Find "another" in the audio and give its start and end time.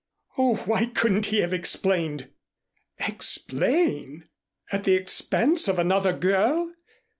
5.77-6.11